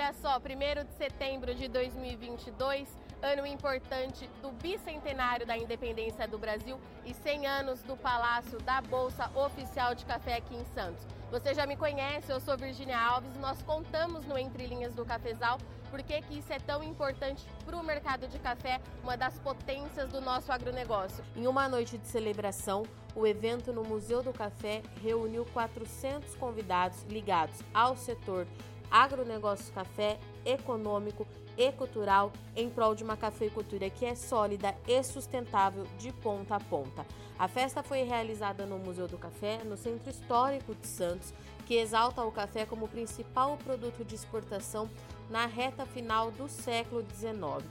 Olha 0.00 0.12
só, 0.12 0.38
1 0.38 0.84
de 0.84 0.92
setembro 0.92 1.52
de 1.56 1.66
2022, 1.66 2.86
ano 3.20 3.44
importante 3.44 4.30
do 4.40 4.52
bicentenário 4.52 5.44
da 5.44 5.58
independência 5.58 6.28
do 6.28 6.38
Brasil 6.38 6.78
e 7.04 7.12
100 7.12 7.46
anos 7.48 7.82
do 7.82 7.96
Palácio 7.96 8.60
da 8.60 8.80
Bolsa 8.80 9.28
Oficial 9.34 9.96
de 9.96 10.06
Café 10.06 10.36
aqui 10.36 10.54
em 10.54 10.64
Santos. 10.66 11.04
Você 11.32 11.52
já 11.52 11.66
me 11.66 11.76
conhece, 11.76 12.30
eu 12.30 12.38
sou 12.38 12.56
Virginia 12.56 12.96
Alves 12.96 13.34
e 13.34 13.38
nós 13.40 13.60
contamos 13.62 14.24
no 14.24 14.38
Entre 14.38 14.68
Linhas 14.68 14.94
do 14.94 15.04
Cafezal 15.04 15.58
por 15.90 16.00
que 16.00 16.22
isso 16.30 16.52
é 16.52 16.60
tão 16.60 16.80
importante 16.80 17.44
para 17.66 17.76
o 17.76 17.82
mercado 17.82 18.28
de 18.28 18.38
café, 18.38 18.80
uma 19.02 19.16
das 19.16 19.36
potências 19.40 20.08
do 20.10 20.20
nosso 20.20 20.52
agronegócio. 20.52 21.24
Em 21.34 21.48
uma 21.48 21.68
noite 21.68 21.98
de 21.98 22.06
celebração, 22.06 22.84
o 23.16 23.26
evento 23.26 23.72
no 23.72 23.82
Museu 23.82 24.22
do 24.22 24.32
Café 24.32 24.80
reuniu 25.02 25.44
400 25.46 26.36
convidados 26.36 27.02
ligados 27.08 27.58
ao 27.74 27.96
setor 27.96 28.46
agronegócio 28.90 29.72
café, 29.72 30.18
econômico 30.44 31.26
e 31.56 31.72
cultural 31.72 32.32
em 32.54 32.70
prol 32.70 32.94
de 32.94 33.02
uma 33.02 33.16
cafeicultura 33.16 33.90
que 33.90 34.06
é 34.06 34.14
sólida 34.14 34.74
e 34.86 35.02
sustentável 35.02 35.84
de 35.98 36.12
ponta 36.12 36.54
a 36.54 36.60
ponta. 36.60 37.04
A 37.38 37.48
festa 37.48 37.82
foi 37.82 38.02
realizada 38.02 38.64
no 38.64 38.78
Museu 38.78 39.06
do 39.06 39.18
Café, 39.18 39.60
no 39.64 39.76
Centro 39.76 40.10
Histórico 40.10 40.74
de 40.74 40.86
Santos, 40.86 41.34
que 41.66 41.74
exalta 41.74 42.24
o 42.24 42.32
café 42.32 42.64
como 42.64 42.88
principal 42.88 43.56
produto 43.58 44.04
de 44.04 44.14
exportação 44.14 44.88
na 45.28 45.46
reta 45.46 45.84
final 45.84 46.30
do 46.30 46.48
século 46.48 47.04
XIX. 47.14 47.64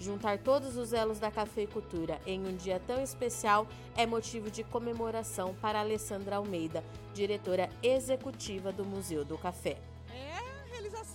Juntar 0.00 0.38
todos 0.38 0.76
os 0.76 0.92
elos 0.92 1.20
da 1.20 1.30
cafeicultura 1.30 2.20
em 2.26 2.40
um 2.40 2.56
dia 2.56 2.80
tão 2.84 3.00
especial 3.00 3.66
é 3.96 4.04
motivo 4.04 4.50
de 4.50 4.64
comemoração 4.64 5.54
para 5.54 5.80
Alessandra 5.80 6.36
Almeida, 6.36 6.82
diretora 7.14 7.70
executiva 7.82 8.72
do 8.72 8.84
Museu 8.84 9.24
do 9.24 9.38
Café 9.38 9.78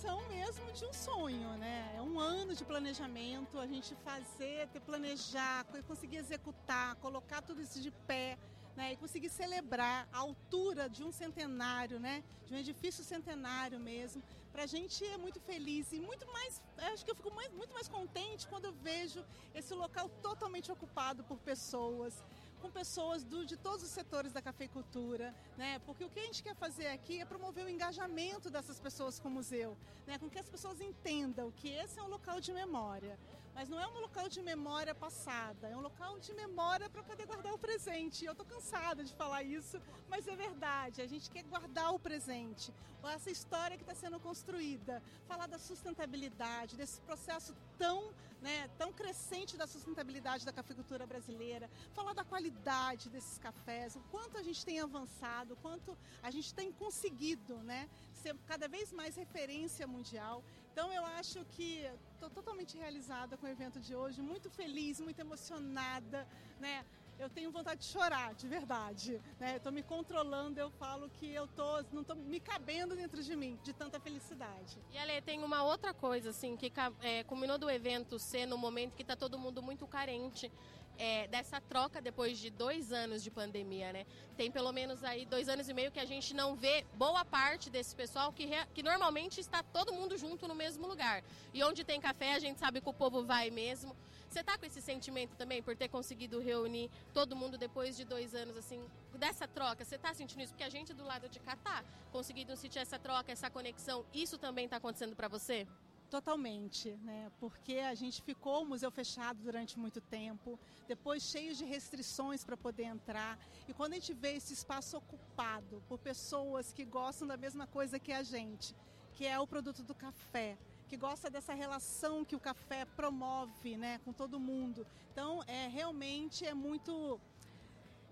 realização 0.00 0.28
mesmo 0.28 0.72
de 0.72 0.84
um 0.84 0.92
sonho, 0.92 1.50
né? 1.58 1.92
É 1.96 2.02
um 2.02 2.18
ano 2.18 2.54
de 2.54 2.64
planejamento, 2.64 3.58
a 3.58 3.66
gente 3.66 3.94
fazer, 3.96 4.66
ter 4.68 4.80
planejar, 4.80 5.64
conseguir 5.86 6.16
executar, 6.16 6.94
colocar 6.96 7.42
tudo 7.42 7.60
isso 7.60 7.80
de 7.80 7.90
pé. 7.90 8.38
Né, 8.76 8.92
e 8.92 8.96
conseguir 8.96 9.28
celebrar 9.28 10.08
a 10.12 10.18
altura 10.18 10.88
de 10.88 11.02
um 11.02 11.10
centenário, 11.10 11.98
né, 11.98 12.22
de 12.46 12.54
um 12.54 12.56
edifício 12.56 13.02
centenário 13.02 13.80
mesmo. 13.80 14.22
Para 14.52 14.62
a 14.62 14.66
gente 14.66 15.04
é 15.04 15.18
muito 15.18 15.40
feliz 15.40 15.92
e 15.92 15.98
muito 15.98 16.24
mais, 16.32 16.62
acho 16.92 17.04
que 17.04 17.10
eu 17.10 17.16
fico 17.16 17.34
mais, 17.34 17.52
muito 17.52 17.74
mais 17.74 17.88
contente 17.88 18.46
quando 18.46 18.66
eu 18.66 18.72
vejo 18.72 19.24
esse 19.52 19.74
local 19.74 20.08
totalmente 20.22 20.70
ocupado 20.70 21.24
por 21.24 21.36
pessoas, 21.38 22.22
com 22.60 22.70
pessoas 22.70 23.24
do, 23.24 23.44
de 23.44 23.56
todos 23.56 23.82
os 23.82 23.90
setores 23.90 24.32
da 24.32 24.42
cafeicultura, 24.42 25.34
né? 25.56 25.80
Porque 25.80 26.04
o 26.04 26.10
que 26.10 26.20
a 26.20 26.24
gente 26.24 26.42
quer 26.42 26.54
fazer 26.54 26.88
aqui 26.88 27.20
é 27.20 27.24
promover 27.24 27.64
o 27.64 27.68
engajamento 27.68 28.50
dessas 28.50 28.78
pessoas 28.78 29.18
com 29.18 29.28
o 29.28 29.32
museu, 29.32 29.76
né? 30.06 30.18
Com 30.18 30.28
que 30.28 30.38
as 30.38 30.48
pessoas 30.48 30.80
entendam 30.80 31.50
que 31.50 31.68
esse 31.68 31.98
é 31.98 32.02
um 32.02 32.08
local 32.08 32.40
de 32.40 32.52
memória, 32.52 33.18
mas 33.60 33.68
não 33.68 33.78
é 33.78 33.86
um 33.86 33.98
local 34.00 34.26
de 34.26 34.40
memória 34.40 34.94
passada, 34.94 35.68
é 35.68 35.76
um 35.76 35.82
local 35.82 36.18
de 36.18 36.32
memória 36.32 36.88
para 36.88 37.02
poder 37.02 37.26
guardar 37.26 37.52
o 37.52 37.58
presente. 37.58 38.24
Eu 38.24 38.32
estou 38.32 38.46
cansada 38.46 39.04
de 39.04 39.12
falar 39.12 39.42
isso, 39.42 39.78
mas 40.08 40.26
é 40.26 40.34
verdade. 40.34 41.02
A 41.02 41.06
gente 41.06 41.28
quer 41.30 41.42
guardar 41.42 41.92
o 41.92 41.98
presente, 41.98 42.72
essa 43.08 43.30
história 43.30 43.76
que 43.76 43.82
está 43.82 43.94
sendo 43.94 44.18
construída, 44.18 45.02
falar 45.28 45.46
da 45.46 45.58
sustentabilidade, 45.58 46.74
desse 46.74 47.02
processo 47.02 47.54
tão, 47.76 48.14
né, 48.40 48.56
tão 48.78 48.94
crescente 48.94 49.58
da 49.58 49.66
sustentabilidade 49.66 50.46
da 50.46 50.54
cafeicultura 50.54 51.06
brasileira, 51.06 51.68
falar 51.92 52.14
da 52.14 52.24
qualidade 52.24 53.10
desses 53.10 53.36
cafés, 53.38 53.94
o 53.94 54.00
quanto 54.10 54.38
a 54.38 54.42
gente 54.42 54.64
tem 54.64 54.80
avançado, 54.80 55.52
o 55.52 55.56
quanto 55.58 55.98
a 56.22 56.30
gente 56.30 56.54
tem 56.54 56.72
conseguido, 56.72 57.56
né, 57.58 57.90
ser 58.22 58.34
cada 58.46 58.66
vez 58.68 58.90
mais 58.90 59.16
referência 59.16 59.86
mundial. 59.86 60.42
Então 60.80 60.90
eu 60.94 61.04
acho 61.04 61.44
que 61.44 61.86
estou 62.14 62.30
totalmente 62.30 62.78
realizada 62.78 63.36
com 63.36 63.44
o 63.44 63.48
evento 63.50 63.78
de 63.78 63.94
hoje, 63.94 64.22
muito 64.22 64.48
feliz, 64.48 64.98
muito 64.98 65.20
emocionada, 65.20 66.26
né? 66.58 66.86
Eu 67.18 67.28
tenho 67.28 67.50
vontade 67.50 67.80
de 67.80 67.86
chorar, 67.86 68.32
de 68.34 68.48
verdade. 68.48 69.20
Né? 69.38 69.56
Estou 69.56 69.70
me 69.70 69.82
controlando, 69.82 70.58
eu 70.58 70.70
falo 70.70 71.10
que 71.10 71.30
eu 71.34 71.46
tô, 71.48 71.82
não 71.92 72.00
estou 72.00 72.16
me 72.16 72.40
cabendo 72.40 72.96
dentro 72.96 73.22
de 73.22 73.36
mim, 73.36 73.60
de 73.62 73.74
tanta 73.74 74.00
felicidade. 74.00 74.78
E 74.90 74.96
Ale, 74.96 75.20
tem 75.20 75.44
uma 75.44 75.62
outra 75.62 75.92
coisa, 75.92 76.30
assim, 76.30 76.56
que 76.56 76.72
é, 77.02 77.24
culminou 77.24 77.58
do 77.58 77.68
evento 77.68 78.18
ser 78.18 78.46
no 78.46 78.56
momento 78.56 78.94
que 78.94 79.02
está 79.02 79.14
todo 79.14 79.38
mundo 79.38 79.62
muito 79.62 79.86
carente 79.86 80.50
é, 80.98 81.26
dessa 81.28 81.60
troca 81.60 82.00
depois 82.00 82.38
de 82.38 82.50
dois 82.50 82.92
anos 82.92 83.22
de 83.22 83.30
pandemia, 83.30 83.92
né? 83.92 84.06
Tem 84.36 84.50
pelo 84.50 84.72
menos 84.72 85.02
aí 85.02 85.24
dois 85.24 85.48
anos 85.48 85.68
e 85.68 85.74
meio 85.74 85.90
que 85.90 86.00
a 86.00 86.04
gente 86.04 86.34
não 86.34 86.54
vê 86.54 86.84
boa 86.94 87.24
parte 87.24 87.70
desse 87.70 87.94
pessoal 87.96 88.32
que, 88.32 88.48
que 88.74 88.82
normalmente 88.82 89.40
está 89.40 89.62
todo 89.62 89.92
mundo 89.92 90.16
junto 90.18 90.46
no 90.46 90.54
mesmo 90.54 90.86
lugar. 90.86 91.22
E 91.54 91.62
onde 91.62 91.84
tem 91.84 92.00
café, 92.00 92.34
a 92.34 92.38
gente 92.38 92.58
sabe 92.58 92.80
que 92.80 92.88
o 92.88 92.92
povo 92.92 93.24
vai 93.24 93.50
mesmo. 93.50 93.96
Você 94.30 94.44
tá 94.44 94.56
com 94.56 94.64
esse 94.64 94.80
sentimento 94.80 95.34
também 95.36 95.60
por 95.60 95.76
ter 95.76 95.88
conseguido 95.88 96.38
reunir 96.38 96.88
todo 97.12 97.34
mundo 97.34 97.58
depois 97.58 97.96
de 97.96 98.04
dois 98.04 98.32
anos, 98.32 98.56
assim, 98.56 98.80
dessa 99.16 99.48
troca? 99.48 99.84
Você 99.84 99.98
tá 99.98 100.14
sentindo 100.14 100.42
isso? 100.42 100.52
Porque 100.52 100.62
a 100.62 100.68
gente 100.68 100.94
do 100.94 101.04
lado 101.04 101.28
de 101.28 101.40
cá 101.40 101.56
tá 101.56 101.82
conseguindo 102.12 102.56
sentir 102.56 102.78
essa 102.78 102.96
troca, 102.96 103.32
essa 103.32 103.50
conexão. 103.50 104.04
Isso 104.14 104.38
também 104.38 104.66
está 104.66 104.76
acontecendo 104.76 105.16
para 105.16 105.26
você? 105.26 105.66
Totalmente, 106.10 106.90
né? 107.04 107.30
Porque 107.38 107.74
a 107.78 107.94
gente 107.94 108.20
ficou 108.20 108.62
o 108.62 108.66
museu 108.66 108.90
fechado 108.90 109.40
durante 109.40 109.78
muito 109.78 110.00
tempo, 110.00 110.58
depois 110.88 111.22
cheio 111.22 111.54
de 111.54 111.64
restrições 111.64 112.42
para 112.42 112.56
poder 112.56 112.82
entrar. 112.82 113.38
E 113.68 113.72
quando 113.72 113.92
a 113.92 113.94
gente 113.94 114.12
vê 114.12 114.32
esse 114.34 114.52
espaço 114.52 114.96
ocupado 114.96 115.80
por 115.88 116.00
pessoas 116.00 116.72
que 116.72 116.84
gostam 116.84 117.28
da 117.28 117.36
mesma 117.36 117.64
coisa 117.68 118.00
que 118.00 118.12
a 118.12 118.24
gente, 118.24 118.74
que 119.14 119.24
é 119.24 119.38
o 119.38 119.46
produto 119.46 119.84
do 119.84 119.94
café, 119.94 120.58
que 120.88 120.96
gosta 120.96 121.30
dessa 121.30 121.54
relação 121.54 122.24
que 122.24 122.34
o 122.34 122.40
café 122.40 122.84
promove, 122.84 123.76
né, 123.76 124.00
com 124.04 124.12
todo 124.12 124.40
mundo. 124.40 124.84
Então, 125.12 125.44
é 125.46 125.68
realmente 125.68 126.44
é 126.44 126.52
muito 126.52 127.20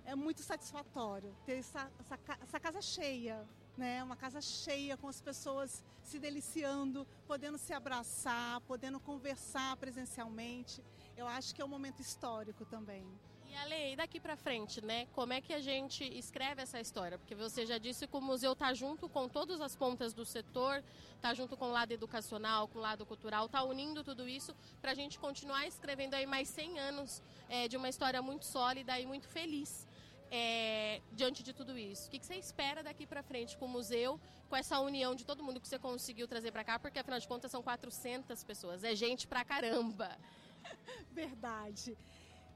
é 0.05 0.15
muito 0.15 0.41
satisfatório 0.41 1.37
ter 1.45 1.59
essa, 1.59 1.91
essa, 1.99 2.19
essa 2.41 2.61
casa 2.61 2.81
cheia, 2.81 3.45
né? 3.79 4.03
Uma 4.03 4.17
casa 4.17 4.41
cheia 4.41 4.97
com 4.97 5.09
as 5.09 5.21
pessoas 5.21 5.85
se 6.03 6.19
deliciando, 6.19 7.07
podendo 7.27 7.57
se 7.57 7.73
abraçar, 7.73 8.61
podendo 8.63 8.99
conversar 8.99 9.77
presencialmente. 9.77 10.83
Eu 11.17 11.27
acho 11.27 11.55
que 11.55 11.63
é 11.63 11.65
um 11.65 11.69
momento 11.69 12.01
histórico 12.01 12.65
também. 12.65 13.07
E 13.51 13.57
a 13.57 13.65
lei 13.65 13.97
daqui 13.97 14.21
para 14.21 14.37
frente, 14.37 14.85
né? 14.85 15.07
Como 15.15 15.33
é 15.33 15.41
que 15.41 15.55
a 15.55 15.61
gente 15.61 16.05
escreve 16.05 16.61
essa 16.61 16.79
história? 16.79 17.19
Porque 17.19 17.35
você 17.35 17.65
já 17.65 17.79
disse 17.79 18.07
que 18.07 18.15
o 18.15 18.21
museu 18.21 18.53
está 18.53 18.75
junto 18.75 19.09
com 19.09 19.27
todas 19.27 19.61
as 19.63 19.75
pontas 19.75 20.13
do 20.13 20.25
setor, 20.25 20.85
está 21.17 21.33
junto 21.33 21.57
com 21.57 21.67
o 21.67 21.73
lado 21.73 21.93
educacional, 21.93 22.69
com 22.69 22.79
o 22.79 22.83
lado 22.83 23.07
cultural, 23.07 23.47
está 23.47 23.63
unindo 23.63 24.05
tudo 24.05 24.29
isso 24.29 24.55
para 24.83 24.91
a 24.91 24.95
gente 24.95 25.19
continuar 25.19 25.67
escrevendo 25.67 26.13
aí 26.13 26.27
mais 26.27 26.49
100 26.49 26.79
anos 26.79 27.23
é, 27.49 27.69
de 27.69 27.77
uma 27.79 27.89
história 27.89 28.21
muito 28.21 28.45
sólida 28.45 29.01
e 29.01 29.07
muito 29.07 29.27
feliz 29.29 29.88
é, 30.31 31.01
diante 31.13 31.43
de 31.43 31.53
tudo 31.53 31.79
isso? 31.79 32.09
O 32.09 32.11
que, 32.11 32.25
você 32.25 32.37
espera 32.37 32.83
daqui 32.83 33.07
para 33.07 33.23
frente 33.23 33.57
com 33.57 33.67
o 33.67 33.69
museu, 33.69 34.21
com 34.49 34.57
essa 34.57 34.79
união 34.81 35.15
de 35.15 35.25
todo 35.25 35.43
mundo 35.43 35.61
que 35.61 35.69
você 35.69 35.79
conseguiu 35.79 36.27
trazer 36.27 36.53
para 36.53 36.65
cá? 36.65 36.79
Porque 36.79 36.99
afinal 36.99 37.19
de 37.19 37.29
contas 37.29 37.51
são 37.51 37.63
400 37.63 38.43
pessoas, 38.45 38.85
é 38.85 38.95
gente 38.95 39.27
pra 39.27 39.45
caramba. 39.45 40.17
Verdade. 41.13 41.97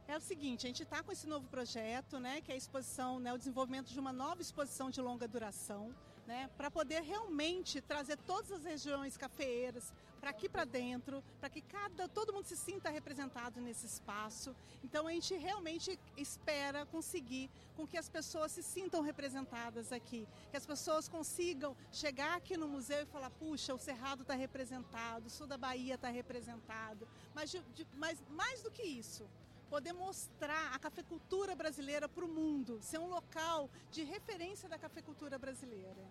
É 0.09 0.17
o 0.17 0.21
seguinte, 0.21 0.67
a 0.67 0.69
gente 0.69 0.83
está 0.83 1.03
com 1.03 1.13
esse 1.13 1.27
novo 1.27 1.47
projeto, 1.49 2.19
né, 2.19 2.41
que 2.41 2.51
é 2.51 2.55
a 2.55 2.59
exposição, 2.59 3.21
né, 3.21 3.33
o 3.33 3.39
desenvolvimento 3.39 3.91
de 3.93 4.01
uma 4.01 4.13
nova 4.13 4.43
exposição 4.43 4.91
de 4.91 5.01
longa 5.01 5.27
duração 5.29 5.95
né, 6.27 6.49
para 6.57 6.71
poder 6.71 7.03
realmente 7.03 7.81
trazer 7.81 8.17
todas 8.19 8.51
as 8.53 8.65
regiões 8.65 9.17
cafeeiras 9.17 9.93
para 10.21 10.31
aqui 10.31 10.49
para 10.49 10.65
dentro, 10.65 11.23
para 11.41 11.51
que 11.51 11.61
cada 11.61 12.09
todo 12.09 12.33
mundo 12.33 12.45
se 12.45 12.57
sinta 12.57 12.89
representado 12.91 13.61
nesse 13.61 13.87
espaço. 13.87 14.55
Então 14.85 15.09
a 15.09 15.13
gente 15.13 15.35
realmente 15.35 15.99
espera 16.17 16.87
conseguir 16.87 17.51
com 17.77 17.87
que 17.87 17.99
as 17.99 18.09
pessoas 18.09 18.53
se 18.53 18.63
sintam 18.63 19.03
representadas 19.03 19.93
aqui, 19.93 20.29
que 20.51 20.57
as 20.57 20.65
pessoas 20.65 21.09
consigam 21.09 21.77
chegar 21.91 22.37
aqui 22.37 22.57
no 22.57 22.69
museu 22.69 23.03
e 23.03 23.07
falar: 23.07 23.31
puxa, 23.31 23.75
o 23.75 23.79
Cerrado 23.79 24.23
está 24.23 24.35
representado, 24.35 25.27
o 25.27 25.31
sul 25.31 25.49
da 25.49 25.59
Bahia 25.59 25.97
está 25.97 26.09
representado, 26.09 27.09
mas, 27.35 27.51
de, 27.51 27.87
mas 27.97 28.23
mais 28.31 28.63
do 28.63 28.71
que 28.71 28.85
isso 28.85 29.29
poder 29.75 29.95
mostrar 29.95 30.65
a 30.75 30.79
cafeicultura 30.79 31.55
brasileira 31.55 32.07
para 32.07 32.27
o 32.27 32.29
mundo, 32.29 32.79
ser 32.83 32.99
um 32.99 33.09
local 33.19 33.71
de 33.91 34.03
referência 34.05 34.69
da 34.69 34.79
cafeicultura 34.85 35.39
brasileira. 35.39 36.05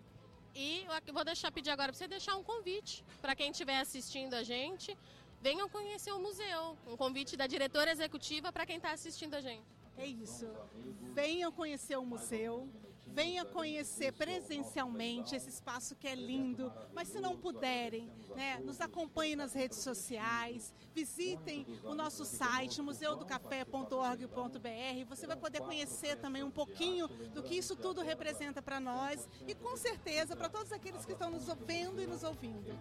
E 0.52 0.84
eu 1.06 1.14
vou 1.14 1.24
deixar 1.24 1.52
pedir 1.52 1.70
agora 1.70 1.92
para 1.92 1.98
você 1.98 2.08
deixar 2.08 2.34
um 2.36 2.42
convite 2.42 3.04
para 3.20 3.36
quem 3.36 3.52
estiver 3.52 3.78
assistindo 3.78 4.34
a 4.34 4.42
gente, 4.42 4.98
venham 5.40 5.68
conhecer 5.68 6.10
o 6.10 6.18
museu. 6.18 6.76
Um 6.88 6.96
convite 6.96 7.36
da 7.36 7.46
diretora 7.46 7.92
executiva 7.92 8.52
para 8.52 8.66
quem 8.66 8.78
está 8.78 8.90
assistindo 8.90 9.34
a 9.34 9.40
gente. 9.40 9.62
É 9.96 10.06
isso. 10.06 10.48
Venham 11.14 11.52
conhecer 11.52 11.96
o 11.96 12.04
museu, 12.04 12.68
venha 13.12 13.44
conhecer 13.44 14.12
presencialmente 14.12 15.36
esse 15.36 15.50
espaço 15.50 15.94
que 15.94 16.08
é 16.08 16.14
lindo, 16.14 16.72
mas 16.94 17.08
se 17.08 17.20
não 17.20 17.36
puderem, 17.36 18.10
né, 18.34 18.58
nos 18.64 18.80
acompanhem 18.80 19.36
nas 19.36 19.52
redes 19.52 19.78
sociais, 19.78 20.72
visitem 20.94 21.66
o 21.84 21.94
nosso 21.94 22.24
site 22.24 22.80
museudocafé.org.br, 22.80 25.04
você 25.08 25.26
vai 25.26 25.36
poder 25.36 25.60
conhecer 25.60 26.16
também 26.16 26.42
um 26.42 26.50
pouquinho 26.50 27.06
do 27.08 27.42
que 27.42 27.54
isso 27.54 27.76
tudo 27.76 28.00
representa 28.00 28.62
para 28.62 28.80
nós 28.80 29.28
e 29.46 29.54
com 29.54 29.76
certeza 29.76 30.34
para 30.34 30.48
todos 30.48 30.72
aqueles 30.72 31.04
que 31.04 31.12
estão 31.12 31.30
nos 31.30 31.46
vendo 31.66 32.00
e 32.00 32.06
nos 32.06 32.22
ouvindo. 32.22 32.74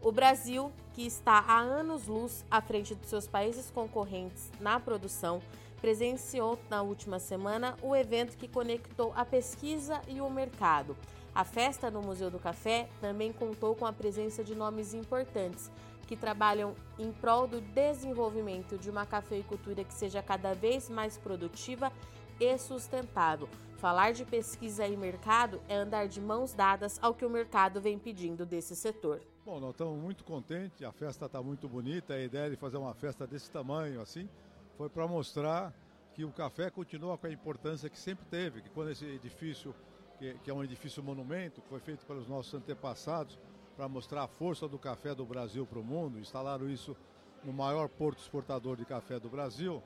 O 0.00 0.12
Brasil, 0.12 0.72
que 0.94 1.06
está 1.06 1.38
há 1.38 1.60
anos-luz 1.60 2.44
à 2.50 2.60
frente 2.60 2.94
dos 2.94 3.08
seus 3.08 3.26
países 3.26 3.70
concorrentes 3.70 4.50
na 4.60 4.78
produção, 4.78 5.42
presenciou 5.82 6.56
na 6.70 6.80
última 6.80 7.18
semana 7.18 7.76
o 7.82 7.94
evento 7.94 8.36
que 8.36 8.46
conectou 8.46 9.12
a 9.16 9.24
pesquisa 9.24 10.00
e 10.06 10.20
o 10.20 10.30
mercado. 10.30 10.96
A 11.34 11.44
festa 11.44 11.90
no 11.90 12.00
Museu 12.00 12.30
do 12.30 12.38
Café 12.38 12.88
também 13.00 13.32
contou 13.32 13.74
com 13.74 13.84
a 13.84 13.92
presença 13.92 14.44
de 14.44 14.54
nomes 14.54 14.94
importantes 14.94 15.70
que 16.06 16.16
trabalham 16.16 16.74
em 16.98 17.10
prol 17.10 17.48
do 17.48 17.60
desenvolvimento 17.60 18.78
de 18.78 18.90
uma 18.90 19.04
cafeicultura 19.04 19.82
que 19.82 19.92
seja 19.92 20.22
cada 20.22 20.54
vez 20.54 20.88
mais 20.88 21.18
produtiva 21.18 21.92
e 22.38 22.56
sustentável. 22.58 23.48
Falar 23.78 24.12
de 24.12 24.24
pesquisa 24.24 24.86
e 24.86 24.96
mercado 24.96 25.60
é 25.68 25.74
andar 25.74 26.06
de 26.06 26.20
mãos 26.20 26.52
dadas 26.52 27.00
ao 27.02 27.12
que 27.12 27.24
o 27.24 27.30
mercado 27.30 27.80
vem 27.80 27.98
pedindo 27.98 28.46
desse 28.46 28.76
setor. 28.76 29.20
Bom, 29.44 29.58
nós 29.58 29.72
estamos 29.72 30.00
muito 30.00 30.22
contentes, 30.22 30.80
a 30.84 30.92
festa 30.92 31.26
está 31.26 31.42
muito 31.42 31.68
bonita, 31.68 32.14
a 32.14 32.22
ideia 32.22 32.48
de 32.50 32.56
fazer 32.56 32.76
uma 32.76 32.94
festa 32.94 33.26
desse 33.26 33.50
tamanho 33.50 34.00
assim 34.00 34.28
foi 34.76 34.88
para 34.88 35.06
mostrar 35.06 35.72
que 36.14 36.24
o 36.24 36.32
café 36.32 36.70
continua 36.70 37.16
com 37.16 37.26
a 37.26 37.30
importância 37.30 37.88
que 37.88 37.98
sempre 37.98 38.24
teve, 38.26 38.62
que 38.62 38.70
quando 38.70 38.90
esse 38.90 39.04
edifício, 39.04 39.74
que, 40.18 40.34
que 40.34 40.50
é 40.50 40.54
um 40.54 40.62
edifício 40.62 41.02
monumento, 41.02 41.60
que 41.62 41.68
foi 41.68 41.80
feito 41.80 42.04
pelos 42.06 42.28
nossos 42.28 42.52
antepassados, 42.54 43.38
para 43.76 43.88
mostrar 43.88 44.24
a 44.24 44.28
força 44.28 44.68
do 44.68 44.78
café 44.78 45.14
do 45.14 45.24
Brasil 45.24 45.66
para 45.66 45.78
o 45.78 45.84
mundo, 45.84 46.18
instalaram 46.18 46.68
isso 46.68 46.96
no 47.42 47.52
maior 47.52 47.88
porto 47.88 48.18
exportador 48.18 48.76
de 48.76 48.84
café 48.84 49.18
do 49.18 49.28
Brasil. 49.30 49.82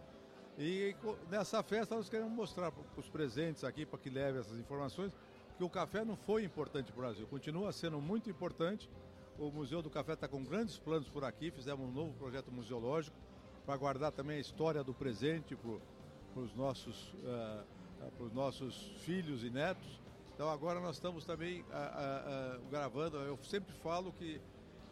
E 0.59 0.97
nessa 1.31 1.63
festa 1.63 1.95
nós 1.95 2.09
queremos 2.09 2.33
mostrar 2.33 2.73
para 2.73 2.83
os 3.01 3.09
presentes 3.09 3.63
aqui, 3.63 3.87
para 3.87 3.99
que 3.99 4.11
leve 4.11 4.41
essas 4.41 4.59
informações, 4.59 5.13
que 5.57 5.63
o 5.63 5.71
café 5.71 6.05
não 6.05 6.17
foi 6.17 6.45
importante 6.45 6.91
para 6.93 6.99
o 6.99 7.03
Brasil, 7.03 7.27
continua 7.27 7.73
sendo 7.73 8.01
muito 8.01 8.29
importante. 8.29 8.91
O 9.39 9.51
Museu 9.51 9.83
do 9.83 9.91
Café 9.91 10.15
está 10.15 10.27
com 10.27 10.43
grandes 10.43 10.79
planos 10.79 11.11
por 11.11 11.23
aqui, 11.23 11.51
fizemos 11.51 11.87
um 11.87 11.93
novo 11.93 12.15
projeto 12.15 12.51
museológico 12.51 13.15
para 13.67 13.77
guardar 13.77 14.13
também 14.13 14.37
a 14.37 14.41
história 14.41 14.85
do 14.85 14.95
presente 14.95 15.57
para 15.57 16.41
os 16.41 16.55
nossos, 16.55 17.13
uh, 17.15 17.65
nossos 18.33 18.95
filhos 19.01 19.43
e 19.43 19.51
netos. 19.51 20.01
Então 20.35 20.49
agora 20.49 20.79
nós 20.79 20.97
estamos 20.97 21.25
também 21.25 21.63
uh, 21.63 21.65
uh, 21.65 22.71
gravando. 22.71 23.17
Eu 23.17 23.37
sempre 23.43 23.75
falo 23.83 24.13
que 24.13 24.41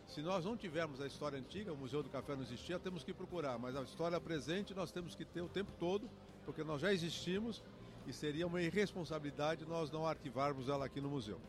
se 0.09 0.21
nós 0.21 0.45
não 0.45 0.57
tivermos 0.57 1.01
a 1.01 1.07
história 1.07 1.39
antiga, 1.39 1.73
o 1.73 1.77
Museu 1.77 2.03
do 2.03 2.09
Café 2.09 2.35
não 2.35 2.43
existia, 2.43 2.79
temos 2.79 3.05
que 3.05 3.15
procurar. 3.15 3.59
Mas 3.59 3.77
a 3.77 3.83
história 3.83 4.21
presente 4.21 4.75
nós 4.75 4.91
temos 4.91 5.15
que 5.15 5.25
ter 5.25 5.41
o 5.41 5.49
tempo 5.49 5.71
todo, 5.79 6.11
porque 6.45 6.65
nós 6.65 6.81
já 6.81 6.93
existimos 6.93 7.63
e 8.07 8.13
seria 8.13 8.47
uma 8.47 8.61
irresponsabilidade 8.61 9.65
nós 9.65 9.91
não 9.91 10.07
arquivarmos 10.07 10.69
ela 10.69 10.85
aqui 10.85 11.01
no 11.01 11.09
museu. 11.09 11.41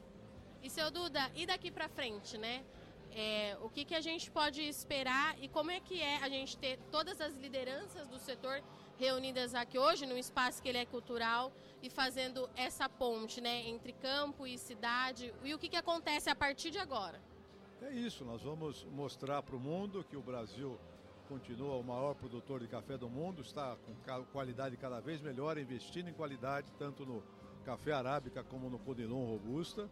E 0.62 0.70
seu 0.70 0.90
Duda, 0.90 1.32
e 1.36 1.46
daqui 1.46 1.70
para 1.70 1.90
frente, 1.90 2.38
né? 2.38 2.64
É, 3.18 3.58
o 3.62 3.70
que, 3.70 3.86
que 3.86 3.96
a 3.96 4.02
gente 4.02 4.30
pode 4.30 4.62
esperar 4.62 5.42
e 5.42 5.48
como 5.48 5.72
é 5.72 5.80
que 5.80 6.02
é 6.02 6.18
a 6.18 6.28
gente 6.28 6.58
ter 6.58 6.78
todas 6.92 7.22
as 7.22 7.34
lideranças 7.38 8.10
do 8.10 8.20
setor 8.20 8.62
reunidas 9.00 9.56
aqui 9.56 9.80
hoje, 9.80 10.06
num 10.06 10.18
espaço 10.18 10.62
que 10.62 10.68
ele 10.68 10.80
é 10.80 10.86
cultural 10.86 11.50
e 11.82 11.90
fazendo 11.90 12.50
essa 12.58 12.90
ponte 12.90 13.40
né, 13.40 13.70
entre 13.70 13.94
campo 13.94 14.46
e 14.46 14.58
cidade. 14.58 15.34
E 15.46 15.54
o 15.54 15.58
que, 15.58 15.70
que 15.70 15.78
acontece 15.78 16.30
a 16.30 16.36
partir 16.36 16.72
de 16.72 16.78
agora? 16.78 17.22
É 17.82 17.90
isso, 17.94 18.26
nós 18.26 18.42
vamos 18.44 18.84
mostrar 18.92 19.42
para 19.44 19.56
o 19.56 19.60
mundo 19.62 20.04
que 20.04 20.18
o 20.18 20.22
Brasil 20.22 20.78
continua 21.30 21.76
o 21.78 21.84
maior 21.84 22.16
produtor 22.16 22.60
de 22.60 22.68
café 22.68 22.98
do 22.98 23.10
mundo, 23.10 23.42
está 23.42 23.78
com 23.78 24.26
qualidade 24.26 24.76
cada 24.76 25.00
vez 25.00 25.22
melhor, 25.22 25.58
investindo 25.58 26.10
em 26.10 26.14
qualidade, 26.14 26.70
tanto 26.78 27.06
no 27.06 27.24
café 27.64 27.94
arábica 27.94 28.44
como 28.44 28.70
no 28.70 28.78
Conilon 28.78 29.26
Robusta 29.26 29.90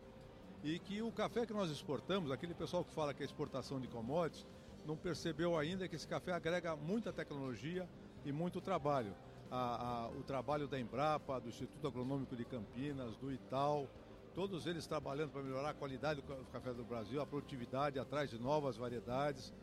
e 0.64 0.80
que 0.80 1.02
o 1.02 1.12
café 1.12 1.46
que 1.46 1.54
nós 1.54 1.70
exportamos, 1.70 2.32
aquele 2.32 2.54
pessoal 2.54 2.84
que 2.86 2.94
fala 2.94 3.14
que 3.14 3.22
é 3.22 3.26
exportação 3.26 3.80
de 3.82 3.88
commodities, 3.88 4.46
não 4.86 4.96
percebeu 4.96 5.58
ainda 5.58 5.88
que 5.88 5.96
esse 5.96 6.08
café 6.08 6.32
agrega 6.32 6.76
muita 6.76 7.12
tecnologia 7.12 7.88
e 8.26 8.32
muito 8.32 8.62
trabalho. 8.62 9.14
A, 9.52 10.06
a, 10.06 10.10
o 10.10 10.24
trabalho 10.24 10.68
da 10.68 10.80
Embrapa, 10.80 11.40
do 11.40 11.50
Instituto 11.50 11.86
Agronômico 11.86 12.36
de 12.36 12.46
Campinas, 12.46 13.16
do 13.18 13.32
Ital, 13.32 13.88
todos 14.34 14.66
eles 14.66 14.88
trabalhando 14.88 15.32
para 15.32 15.44
melhorar 15.44 15.70
a 15.72 15.74
qualidade 15.74 16.22
do 16.22 16.52
café 16.52 16.74
do 16.74 16.84
Brasil, 16.84 17.22
a 17.22 17.26
produtividade 17.26 18.00
atrás 18.00 18.30
de 18.30 18.40
novas 18.40 18.78
variedades, 18.78 19.54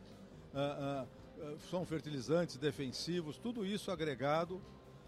ah, 0.53 1.05
ah, 1.39 1.55
são 1.69 1.85
fertilizantes 1.85 2.57
defensivos, 2.57 3.37
tudo 3.37 3.65
isso 3.65 3.91
agregado 3.91 4.61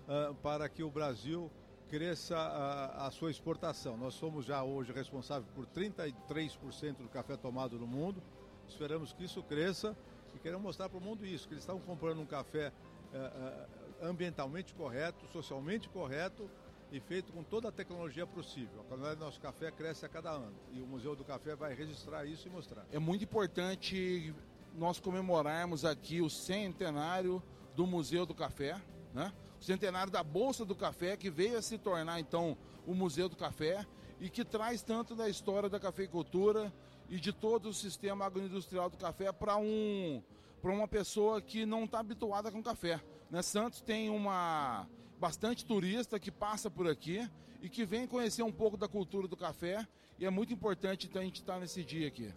ah, 0.08 0.34
para 0.42 0.68
que 0.68 0.84
o 0.84 0.90
Brasil 0.90 1.50
cresça 1.94 2.36
a, 2.36 3.06
a, 3.06 3.12
sua 3.12 3.30
exportação. 3.30 3.96
Nós 3.96 4.16
somos 4.16 4.46
já 4.48 4.64
hoje 4.64 4.92
responsáveis 4.92 5.48
por 5.54 5.68
33% 5.68 6.96
do 6.96 7.08
café 7.08 7.38
tomado 7.38 7.78
no 7.78 7.86
mundo. 7.86 8.20
Esperamos 8.68 9.14
que 9.14 9.26
isso 9.26 9.44
cresça 9.44 9.96
e 10.34 10.40
queremos 10.40 10.64
mostrar 10.64 10.90
para 10.90 10.98
o 10.98 11.02
mundo 11.02 11.24
isso, 11.24 11.48
que 11.48 11.54
eles 11.54 11.62
estão 11.62 11.80
comprando 11.80 12.20
um 12.20 12.26
café 12.26 12.74
é, 13.14 13.18
é, 13.18 13.68
ambientalmente 14.08 14.74
correto, 14.74 15.28
socialmente 15.28 15.88
correto 15.88 16.50
e 16.92 17.00
feito 17.00 17.32
com 17.32 17.44
toda 17.44 17.70
a 17.70 17.72
tecnologia 17.72 18.26
possível. 18.26 18.82
A 18.82 18.84
qualidade 18.86 19.18
do 19.18 19.26
nosso 19.26 19.40
café 19.40 19.70
cresce 19.70 20.04
a 20.04 20.10
cada 20.10 20.32
ano 20.32 20.56
e 20.72 20.82
o 20.82 20.88
Museu 20.88 21.16
do 21.16 21.24
Café 21.24 21.56
vai 21.56 21.76
registrar 21.76 22.26
isso 22.26 22.48
e 22.48 22.50
mostrar. 22.50 22.88
É 22.92 22.98
muito 22.98 23.24
importante 23.24 24.34
nós 24.76 25.00
comemorarmos 25.00 25.86
aqui 25.86 26.24
o 26.24 26.30
centenário 26.30 27.40
do 27.76 27.86
Museu 27.86 28.26
do 28.26 28.34
Café, 28.34 28.82
né? 29.14 29.32
Centenário 29.64 30.12
da 30.12 30.24
Bolsa 30.24 30.66
do 30.66 30.76
Café, 30.76 31.16
que 31.16 31.30
veio 31.30 31.58
a 31.58 31.62
se 31.62 31.78
tornar 31.78 32.20
então 32.20 32.58
o 32.86 32.94
Museu 32.94 33.30
do 33.30 33.36
Café 33.36 33.86
e 34.20 34.30
que 34.30 34.44
traz 34.44 34.82
tanto 34.82 35.16
da 35.16 35.30
história 35.30 35.70
da 35.70 35.80
cafeicultura 35.80 36.72
e 37.10 37.20
de 37.20 37.32
todo 37.32 37.70
o 37.70 37.74
sistema 37.74 38.26
agroindustrial 38.26 38.90
do 38.90 38.98
café 38.98 39.32
para 39.32 39.58
um, 39.58 40.22
uma 40.64 40.88
pessoa 40.88 41.42
que 41.42 41.66
não 41.66 41.84
está 41.86 42.00
habituada 42.00 42.52
com 42.52 42.62
café. 42.62 43.02
Né? 43.30 43.42
Santos 43.42 43.82
tem 43.82 44.10
uma 44.10 44.88
bastante 45.20 45.66
turista 45.66 46.20
que 46.20 46.32
passa 46.32 46.70
por 46.70 46.88
aqui 46.88 47.30
e 47.62 47.70
que 47.70 47.86
vem 47.86 48.08
conhecer 48.08 48.44
um 48.44 48.52
pouco 48.52 48.78
da 48.78 48.88
cultura 48.88 49.28
do 49.28 49.38
café 49.38 49.88
e 50.20 50.26
é 50.26 50.30
muito 50.30 50.54
importante 50.54 51.08
então, 51.08 51.22
a 51.22 51.26
gente 51.26 51.42
estar 51.42 51.54
tá 51.54 51.60
nesse 51.60 51.84
dia 51.84 52.08
aqui. 52.08 52.34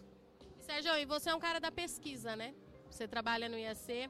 Sérgio, 0.59 0.95
e 0.95 1.05
você 1.05 1.29
é 1.29 1.35
um 1.35 1.39
cara 1.39 1.59
da 1.59 1.71
pesquisa, 1.71 2.35
né? 2.35 2.53
Você 2.89 3.07
trabalha 3.07 3.47
no 3.47 3.57
IAC. 3.57 4.09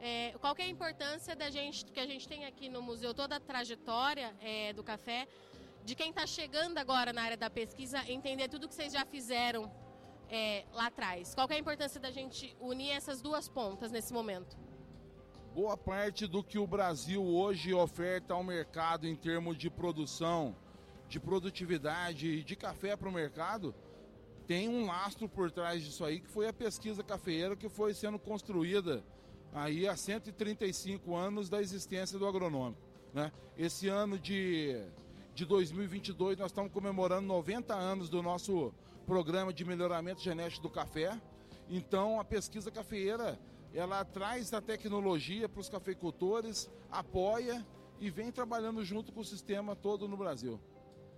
É, 0.00 0.34
qual 0.40 0.54
é 0.58 0.62
a 0.62 0.68
importância 0.68 1.34
da 1.34 1.50
gente, 1.50 1.84
que 1.86 1.98
a 1.98 2.06
gente 2.06 2.28
tem 2.28 2.44
aqui 2.44 2.68
no 2.68 2.80
museu, 2.80 3.12
toda 3.12 3.36
a 3.36 3.40
trajetória 3.40 4.34
é, 4.40 4.72
do 4.72 4.84
café, 4.84 5.26
de 5.84 5.94
quem 5.94 6.10
está 6.10 6.26
chegando 6.26 6.78
agora 6.78 7.12
na 7.12 7.22
área 7.22 7.36
da 7.36 7.50
pesquisa, 7.50 7.98
entender 8.08 8.48
tudo 8.48 8.68
que 8.68 8.74
vocês 8.74 8.92
já 8.92 9.04
fizeram 9.04 9.70
é, 10.30 10.64
lá 10.72 10.86
atrás. 10.86 11.34
Qual 11.34 11.48
é 11.50 11.54
a 11.54 11.58
importância 11.58 12.00
da 12.00 12.10
gente 12.10 12.56
unir 12.60 12.90
essas 12.90 13.20
duas 13.20 13.48
pontas 13.48 13.90
nesse 13.90 14.12
momento? 14.12 14.56
Boa 15.54 15.76
parte 15.76 16.26
do 16.26 16.44
que 16.44 16.58
o 16.58 16.66
Brasil 16.66 17.24
hoje 17.24 17.74
oferta 17.74 18.34
ao 18.34 18.44
mercado 18.44 19.08
em 19.08 19.16
termos 19.16 19.56
de 19.56 19.68
produção, 19.68 20.54
de 21.08 21.18
produtividade 21.18 22.44
de 22.44 22.54
café 22.54 22.94
para 22.96 23.08
o 23.08 23.12
mercado, 23.12 23.74
tem 24.46 24.68
um 24.68 24.86
lastro 24.86 25.28
por 25.28 25.50
trás 25.50 25.82
disso 25.82 26.04
aí, 26.04 26.20
que 26.20 26.30
foi 26.30 26.48
a 26.48 26.52
pesquisa 26.52 27.02
cafeeira 27.02 27.56
que 27.56 27.68
foi 27.68 27.92
sendo 27.92 28.18
construída 28.18 29.04
aí 29.52 29.86
há 29.86 29.96
135 29.96 31.14
anos 31.14 31.48
da 31.48 31.60
existência 31.60 32.18
do 32.18 32.26
agronômico. 32.26 32.80
Né? 33.12 33.32
Esse 33.56 33.88
ano 33.88 34.18
de, 34.18 34.80
de 35.34 35.44
2022 35.44 36.38
nós 36.38 36.50
estamos 36.50 36.72
comemorando 36.72 37.26
90 37.26 37.74
anos 37.74 38.08
do 38.08 38.22
nosso 38.22 38.72
programa 39.06 39.52
de 39.52 39.64
melhoramento 39.64 40.20
genético 40.20 40.62
do 40.62 40.70
café. 40.70 41.18
Então 41.68 42.20
a 42.20 42.24
pesquisa 42.24 42.70
cafeeira 42.70 43.38
ela 43.74 44.04
traz 44.04 44.52
a 44.52 44.60
tecnologia 44.60 45.48
para 45.48 45.60
os 45.60 45.68
cafeicultores, 45.68 46.70
apoia 46.90 47.66
e 48.00 48.10
vem 48.10 48.30
trabalhando 48.30 48.84
junto 48.84 49.12
com 49.12 49.20
o 49.20 49.24
sistema 49.24 49.76
todo 49.76 50.08
no 50.08 50.16
Brasil. 50.16 50.60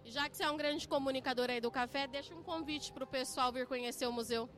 Já 0.05 0.29
que 0.29 0.37
você 0.37 0.45
é 0.45 0.51
um 0.51 0.57
grande 0.57 0.89
comunicador 0.89 1.51
aí 1.51 1.61
do 1.61 1.71
café, 1.71 2.07
deixa 2.07 2.35
um 2.35 2.43
convite 2.43 2.93
para 2.93 3.05
o 3.05 3.07
pessoal 3.07 3.53
vir 3.53 3.67
conhecer 3.67 4.07
o 4.07 4.13
museu. 4.13 4.49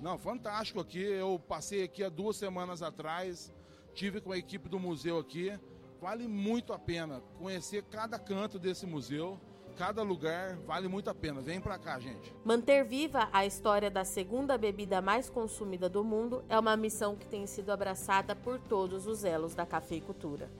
Não, 0.00 0.16
fantástico 0.18 0.80
aqui. 0.80 1.02
Eu 1.02 1.38
passei 1.38 1.84
aqui 1.84 2.02
há 2.02 2.08
duas 2.08 2.36
semanas 2.36 2.82
atrás, 2.82 3.52
tive 3.92 4.20
com 4.20 4.32
a 4.32 4.38
equipe 4.38 4.68
do 4.68 4.80
museu 4.80 5.18
aqui. 5.18 5.58
Vale 6.00 6.26
muito 6.26 6.72
a 6.72 6.78
pena 6.78 7.20
conhecer 7.38 7.82
cada 7.84 8.18
canto 8.18 8.58
desse 8.58 8.86
museu. 8.86 9.38
Cada 9.76 10.02
lugar 10.02 10.56
vale 10.60 10.88
muito 10.88 11.10
a 11.10 11.14
pena. 11.14 11.40
Vem 11.40 11.60
para 11.60 11.78
cá, 11.78 11.98
gente. 12.00 12.34
Manter 12.44 12.84
viva 12.84 13.28
a 13.32 13.44
história 13.44 13.90
da 13.90 14.04
segunda 14.04 14.56
bebida 14.56 15.02
mais 15.02 15.28
consumida 15.28 15.88
do 15.88 16.02
mundo 16.02 16.44
é 16.48 16.58
uma 16.58 16.76
missão 16.76 17.14
que 17.14 17.26
tem 17.26 17.46
sido 17.46 17.70
abraçada 17.70 18.34
por 18.34 18.58
todos 18.58 19.06
os 19.06 19.22
elos 19.24 19.54
da 19.54 19.66
cafeicultura. 19.66 20.50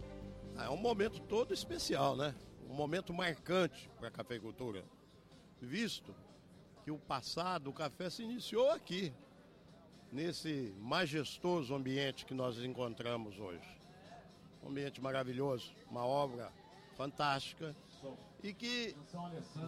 É 0.58 0.68
um 0.68 0.76
momento 0.76 1.20
todo 1.20 1.54
especial, 1.54 2.14
né? 2.14 2.34
Um 2.68 2.74
momento 2.74 3.12
marcante 3.12 3.90
para 3.98 4.08
a 4.08 4.10
cafeicultura, 4.10 4.84
visto 5.60 6.14
que 6.84 6.90
o 6.90 6.98
passado, 6.98 7.68
o 7.68 7.72
café 7.72 8.08
se 8.08 8.22
iniciou 8.22 8.70
aqui, 8.70 9.12
nesse 10.12 10.74
majestoso 10.78 11.74
ambiente 11.74 12.26
que 12.26 12.34
nós 12.34 12.58
encontramos 12.58 13.38
hoje. 13.38 13.78
Um 14.62 14.68
ambiente 14.68 15.00
maravilhoso, 15.00 15.72
uma 15.90 16.04
obra 16.04 16.52
fantástica 16.96 17.74
e 18.42 18.52
que 18.52 18.96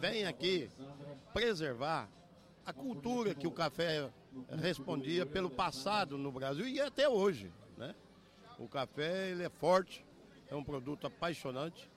vem 0.01 0.25
aqui 0.25 0.69
preservar 1.33 2.09
a 2.65 2.73
cultura 2.73 3.35
que 3.35 3.47
o 3.47 3.51
café 3.51 4.11
respondia 4.61 5.25
pelo 5.25 5.51
passado 5.51 6.19
no 6.19 6.31
Brasil 6.31 6.67
e 6.67 6.81
até 6.81 7.09
hoje. 7.09 7.53
Né? 7.77 7.95
O 8.59 8.69
café 8.69 9.31
ele 9.31 9.45
é 9.45 9.49
forte, 9.49 10.05
é 10.51 10.55
um 10.55 10.65
produto 10.65 11.07
apaixonante 11.07 11.91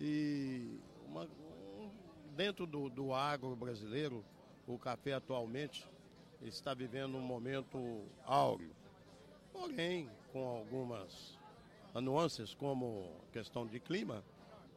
e 0.00 0.78
uma, 1.06 1.24
um, 1.24 1.90
dentro 2.36 2.66
do, 2.66 2.88
do 2.88 3.12
agro 3.12 3.54
brasileiro, 3.56 4.24
o 4.66 4.78
café 4.78 5.14
atualmente 5.14 5.88
está 6.42 6.74
vivendo 6.74 7.16
um 7.16 7.20
momento 7.20 8.04
áureo. 8.24 8.74
Porém, 9.52 10.10
com 10.32 10.46
algumas 10.46 11.38
nuances 11.94 12.54
como 12.54 13.10
questão 13.32 13.66
de 13.66 13.80
clima, 13.80 14.22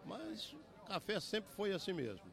mas 0.05 0.53
o 0.53 0.85
café 0.85 1.19
sempre 1.19 1.51
foi 1.53 1.73
assim 1.73 1.93
mesmo. 1.93 2.25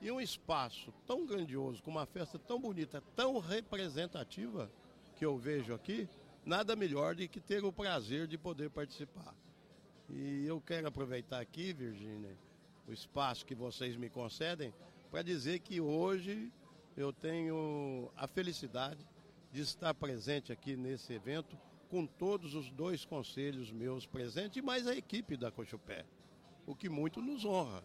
E 0.00 0.10
um 0.10 0.20
espaço 0.20 0.92
tão 1.06 1.26
grandioso, 1.26 1.82
com 1.82 1.90
uma 1.90 2.06
festa 2.06 2.38
tão 2.38 2.58
bonita, 2.58 3.02
tão 3.14 3.38
representativa 3.38 4.70
que 5.16 5.26
eu 5.26 5.36
vejo 5.36 5.74
aqui, 5.74 6.08
nada 6.44 6.74
melhor 6.74 7.14
do 7.14 7.28
que 7.28 7.38
ter 7.38 7.62
o 7.64 7.72
prazer 7.72 8.26
de 8.26 8.38
poder 8.38 8.70
participar. 8.70 9.34
E 10.08 10.46
eu 10.46 10.60
quero 10.60 10.88
aproveitar 10.88 11.38
aqui, 11.38 11.72
Virgínia, 11.74 12.34
o 12.88 12.92
espaço 12.92 13.44
que 13.44 13.54
vocês 13.54 13.96
me 13.96 14.08
concedem, 14.08 14.72
para 15.10 15.22
dizer 15.22 15.58
que 15.58 15.80
hoje 15.80 16.50
eu 17.00 17.12
tenho 17.12 18.10
a 18.16 18.26
felicidade 18.26 19.06
de 19.52 19.62
estar 19.62 19.94
presente 19.94 20.52
aqui 20.52 20.76
nesse 20.76 21.12
evento 21.14 21.58
com 21.88 22.06
todos 22.06 22.54
os 22.54 22.70
dois 22.70 23.04
conselhos 23.04 23.72
meus 23.72 24.06
presentes 24.06 24.58
e 24.58 24.62
mais 24.62 24.86
a 24.86 24.94
equipe 24.94 25.36
da 25.36 25.50
Cochupé, 25.50 26.04
o 26.66 26.74
que 26.74 26.88
muito 26.88 27.20
nos 27.20 27.44
honra. 27.44 27.82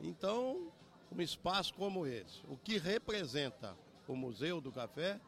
Então, 0.00 0.70
um 1.10 1.20
espaço 1.20 1.74
como 1.74 2.06
esse, 2.06 2.42
o 2.46 2.56
que 2.56 2.78
representa 2.78 3.76
o 4.06 4.14
Museu 4.14 4.60
do 4.60 4.70
Café, 4.70 5.20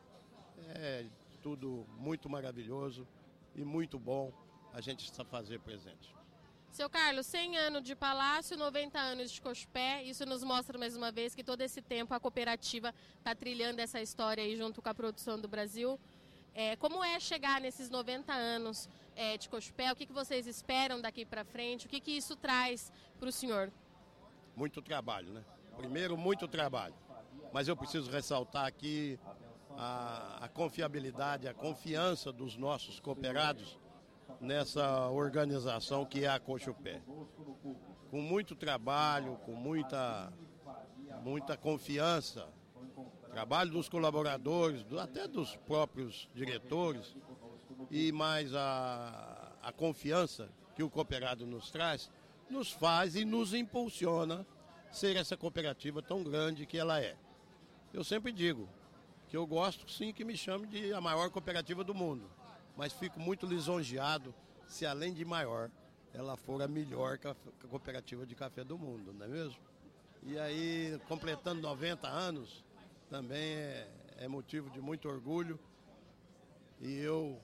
é 0.74 1.06
tudo 1.42 1.86
muito 1.98 2.28
maravilhoso 2.28 3.06
e 3.54 3.64
muito 3.64 3.98
bom 3.98 4.32
a 4.72 4.80
gente 4.80 5.10
fazer 5.24 5.58
presente. 5.60 6.14
Seu 6.76 6.90
Carlos, 6.90 7.24
100 7.28 7.56
anos 7.56 7.82
de 7.82 7.96
Palácio, 7.96 8.54
90 8.54 8.98
anos 8.98 9.30
de 9.30 9.40
Cospé, 9.40 10.02
isso 10.02 10.26
nos 10.26 10.44
mostra 10.44 10.76
mais 10.76 10.94
uma 10.94 11.10
vez 11.10 11.34
que 11.34 11.42
todo 11.42 11.62
esse 11.62 11.80
tempo 11.80 12.12
a 12.12 12.20
cooperativa 12.20 12.94
está 13.16 13.34
trilhando 13.34 13.80
essa 13.80 13.98
história 13.98 14.44
aí 14.44 14.54
junto 14.58 14.82
com 14.82 14.88
a 14.90 14.94
produção 14.94 15.40
do 15.40 15.48
Brasil. 15.48 15.98
É, 16.54 16.76
como 16.76 17.02
é 17.02 17.18
chegar 17.18 17.62
nesses 17.62 17.88
90 17.88 18.30
anos 18.30 18.90
é, 19.14 19.38
de 19.38 19.48
Cospé? 19.48 19.90
O 19.90 19.96
que, 19.96 20.04
que 20.04 20.12
vocês 20.12 20.46
esperam 20.46 21.00
daqui 21.00 21.24
para 21.24 21.46
frente? 21.46 21.86
O 21.86 21.88
que, 21.88 21.98
que 21.98 22.10
isso 22.10 22.36
traz 22.36 22.92
para 23.18 23.30
o 23.30 23.32
senhor? 23.32 23.72
Muito 24.54 24.82
trabalho, 24.82 25.32
né? 25.32 25.42
Primeiro, 25.78 26.14
muito 26.14 26.46
trabalho. 26.46 26.94
Mas 27.54 27.68
eu 27.68 27.74
preciso 27.74 28.10
ressaltar 28.10 28.66
aqui 28.66 29.18
a, 29.78 30.44
a 30.44 30.48
confiabilidade, 30.50 31.48
a 31.48 31.54
confiança 31.54 32.30
dos 32.30 32.54
nossos 32.54 33.00
cooperados 33.00 33.78
nessa 34.40 35.08
organização 35.08 36.04
que 36.04 36.24
é 36.24 36.28
a 36.28 36.38
Cochupé. 36.38 37.02
Com 38.10 38.20
muito 38.20 38.54
trabalho, 38.54 39.36
com 39.44 39.52
muita, 39.52 40.32
muita 41.22 41.56
confiança, 41.56 42.48
trabalho 43.30 43.70
dos 43.70 43.88
colaboradores, 43.88 44.84
até 44.98 45.26
dos 45.26 45.56
próprios 45.56 46.28
diretores, 46.34 47.14
e 47.90 48.10
mais 48.12 48.54
a, 48.54 49.52
a 49.62 49.72
confiança 49.72 50.48
que 50.74 50.82
o 50.82 50.90
cooperado 50.90 51.46
nos 51.46 51.70
traz, 51.70 52.10
nos 52.48 52.70
faz 52.70 53.16
e 53.16 53.24
nos 53.24 53.54
impulsiona 53.54 54.46
ser 54.90 55.16
essa 55.16 55.36
cooperativa 55.36 56.00
tão 56.00 56.22
grande 56.22 56.66
que 56.66 56.78
ela 56.78 57.00
é. 57.00 57.16
Eu 57.92 58.04
sempre 58.04 58.32
digo 58.32 58.68
que 59.28 59.36
eu 59.36 59.46
gosto 59.46 59.90
sim 59.90 60.12
que 60.12 60.24
me 60.24 60.36
chame 60.36 60.66
de 60.66 60.92
a 60.92 61.00
maior 61.00 61.30
cooperativa 61.30 61.82
do 61.82 61.94
mundo, 61.94 62.30
mas 62.76 62.92
fico 62.92 63.18
muito 63.18 63.46
lisonjeado 63.46 64.34
se 64.68 64.84
além 64.84 65.12
de 65.12 65.24
maior, 65.24 65.70
ela 66.12 66.36
for 66.36 66.60
a 66.62 66.68
melhor 66.68 67.18
cooperativa 67.68 68.26
de 68.26 68.34
café 68.34 68.64
do 68.64 68.78
mundo, 68.78 69.12
não 69.12 69.26
é 69.26 69.28
mesmo? 69.28 69.58
E 70.22 70.38
aí, 70.38 71.00
completando 71.08 71.60
90 71.60 72.08
anos, 72.08 72.64
também 73.08 73.38
é, 73.38 73.88
é 74.18 74.28
motivo 74.28 74.68
de 74.70 74.80
muito 74.80 75.08
orgulho 75.08 75.58
e 76.80 76.98
eu 76.98 77.40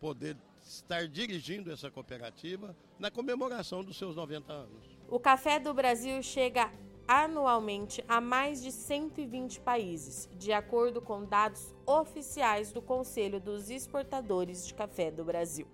poder 0.00 0.36
estar 0.62 1.08
dirigindo 1.08 1.72
essa 1.72 1.90
cooperativa 1.90 2.76
na 2.98 3.10
comemoração 3.10 3.82
dos 3.82 3.96
seus 3.96 4.16
90 4.16 4.52
anos. 4.52 4.98
O 5.08 5.18
Café 5.18 5.58
do 5.58 5.74
Brasil 5.74 6.22
chega 6.22 6.72
anualmente 7.06 8.04
a 8.08 8.20
mais 8.20 8.62
de 8.62 8.72
120 8.72 9.60
países, 9.60 10.28
de 10.38 10.52
acordo 10.52 11.00
com 11.00 11.24
dados 11.24 11.74
oficiais 11.86 12.72
do 12.72 12.80
Conselho 12.80 13.38
dos 13.38 13.70
Exportadores 13.70 14.66
de 14.66 14.74
Café 14.74 15.10
do 15.10 15.24
Brasil. 15.24 15.66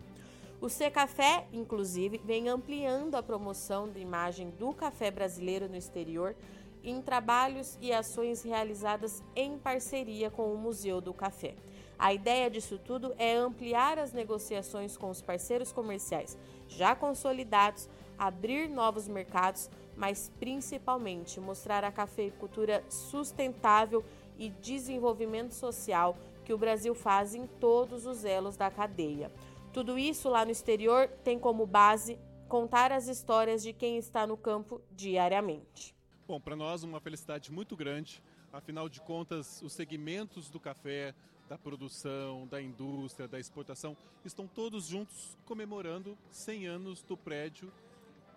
O 0.61 0.69
Secafé, 0.69 1.47
inclusive, 1.53 2.21
vem 2.25 2.49
ampliando 2.49 3.15
a 3.15 3.23
promoção 3.23 3.89
da 3.89 3.99
imagem 3.99 4.51
do 4.51 4.75
café 4.75 5.11
brasileiro 5.11 5.69
no 5.69 5.77
exterior 5.77 6.37
em 6.83 7.01
trabalhos 7.01 7.79
e 7.81 7.93
ações 7.93 8.43
realizadas 8.43 9.23
em 9.37 9.59
parceria 9.59 10.31
com 10.31 10.53
o 10.53 10.59
Museu 10.59 11.01
do 11.01 11.15
Café. 11.15 11.55
A 11.99 12.15
ideia 12.15 12.51
disso 12.51 12.79
tudo 12.79 13.15
é 13.19 13.37
ampliar 13.37 13.99
as 13.99 14.13
negociações 14.13 14.97
com 14.97 15.11
os 15.11 15.21
parceiros 15.21 15.73
comerciais 15.73 16.37
já 16.67 16.95
consolidados, 16.95 17.89
abrir 18.19 18.69
novos 18.69 19.07
mercados, 19.09 19.69
mas 20.01 20.33
principalmente 20.41 21.39
mostrar 21.39 21.85
a 21.85 21.93
cafeicultura 21.93 22.83
sustentável 22.89 24.03
e 24.39 24.49
desenvolvimento 24.49 25.53
social 25.53 26.17
que 26.43 26.55
o 26.55 26.59
Brasil 26.59 26.95
faz 26.95 27.35
em 27.35 27.47
todos 27.47 28.07
os 28.07 28.25
elos 28.25 28.57
da 28.57 28.71
cadeia. 28.71 29.31
Tudo 29.75 29.99
isso 29.99 30.31
lá 30.31 30.43
no 30.43 30.51
exterior 30.51 31.07
tem 31.23 31.39
como 31.39 31.67
base 31.67 32.19
contar 32.49 32.91
as 32.91 33.09
histórias 33.09 33.63
de 33.63 33.75
quem 33.75 33.99
está 33.99 34.27
no 34.27 34.39
campo 34.39 34.81
diariamente. 34.91 35.95
Bom, 36.27 36.41
para 36.41 36.57
nós 36.57 36.83
uma 36.83 36.99
felicidade 36.99 37.53
muito 37.53 37.77
grande. 37.77 38.23
Afinal 38.51 38.89
de 38.89 39.03
contas, 39.03 39.61
os 39.61 39.75
segmentos 39.75 40.49
do 40.49 40.59
café, 40.59 41.15
da 41.47 41.59
produção, 41.59 42.47
da 42.47 42.61
indústria, 42.61 43.29
da 43.29 43.39
exportação, 43.39 43.95
estão 44.25 44.47
todos 44.47 44.87
juntos 44.87 45.37
comemorando 45.45 46.17
100 46.31 46.67
anos 46.67 47.03
do 47.03 47.19
prédio 47.19 47.71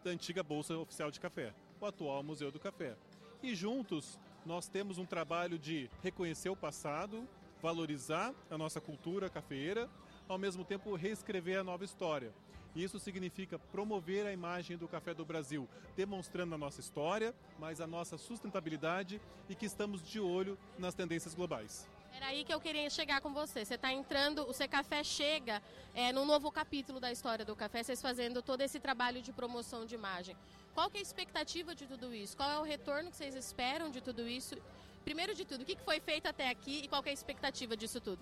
da 0.03 0.12
antiga 0.12 0.43
Bolsa 0.43 0.77
Oficial 0.77 1.10
de 1.10 1.19
Café, 1.19 1.53
o 1.79 1.86
atual 1.86 2.22
Museu 2.22 2.51
do 2.51 2.60
Café. 2.60 2.95
E 3.41 3.55
juntos 3.55 4.19
nós 4.45 4.67
temos 4.67 4.98
um 4.98 5.05
trabalho 5.05 5.57
de 5.57 5.89
reconhecer 6.01 6.50
o 6.50 6.55
passado, 6.55 7.27
valorizar 7.62 8.33
a 8.50 8.57
nossa 8.57 8.81
cultura 8.81 9.29
cafeeira 9.29 9.89
ao 10.27 10.38
mesmo 10.38 10.65
tempo 10.65 10.95
reescrever 10.95 11.60
a 11.60 11.63
nova 11.63 11.86
história. 11.86 12.33
Isso 12.75 13.00
significa 13.00 13.57
promover 13.57 14.25
a 14.25 14.33
imagem 14.33 14.77
do 14.77 14.88
café 14.88 15.13
do 15.13 15.24
Brasil, 15.24 15.69
demonstrando 15.95 16.55
a 16.55 16.57
nossa 16.57 16.81
história, 16.81 17.33
mas 17.60 17.79
a 17.79 17.88
nossa 17.88 18.17
sustentabilidade 18.17 19.22
e 19.48 19.55
que 19.55 19.65
estamos 19.65 20.01
de 20.01 20.19
olho 20.19 20.57
nas 20.77 20.95
tendências 20.95 21.33
globais. 21.33 21.88
Era 22.15 22.27
aí 22.27 22.43
que 22.43 22.53
eu 22.53 22.62
queria 22.62 22.89
chegar 22.91 23.22
com 23.22 23.34
você. 23.34 23.65
Você 23.65 23.74
está 23.74 23.91
entrando, 23.91 24.43
o 24.43 24.70
Café 24.70 25.03
chega 25.03 25.62
é, 25.96 26.13
num 26.13 26.25
novo 26.25 26.51
capítulo 26.51 27.00
da 27.00 27.12
história 27.12 27.43
do 27.43 27.55
café, 27.55 27.82
vocês 27.82 28.01
fazendo 28.01 28.41
todo 28.41 28.62
esse 28.62 28.79
trabalho 28.79 29.20
de 29.20 29.32
promoção 29.34 29.84
de 29.84 29.96
imagem. 29.96 30.36
Qual 30.75 30.89
que 30.91 30.98
é 30.98 31.00
a 31.00 31.03
expectativa 31.03 31.74
de 31.74 31.88
tudo 31.88 32.13
isso? 32.13 32.38
Qual 32.38 32.50
é 32.50 32.60
o 32.60 32.63
retorno 32.63 33.10
que 33.10 33.17
vocês 33.17 33.36
esperam 33.36 33.89
de 33.89 34.00
tudo 34.00 34.27
isso? 34.27 34.55
Primeiro 35.03 35.34
de 35.34 35.43
tudo, 35.43 35.63
o 35.63 35.65
que 35.65 35.75
foi 35.77 36.00
feito 36.00 36.27
até 36.27 36.50
aqui 36.50 36.82
e 36.84 36.88
qual 36.88 37.03
é 37.03 37.10
a 37.10 37.13
expectativa 37.13 37.75
disso 37.75 38.00
tudo? 38.00 38.22